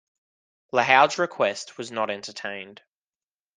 Lahoud's 0.73 1.19
request 1.19 1.77
was 1.77 1.91
not 1.91 2.09
entertained. 2.09 2.81